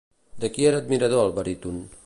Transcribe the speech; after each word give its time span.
De 0.43 0.49
qui 0.55 0.65
era 0.69 0.81
admirador 0.83 1.23
el 1.29 1.37
baríton? 1.39 1.81